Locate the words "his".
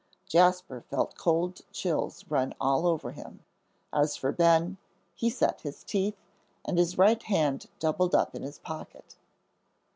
5.61-5.83, 6.79-6.97, 8.41-8.57